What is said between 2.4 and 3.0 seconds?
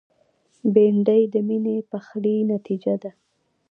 نتیجه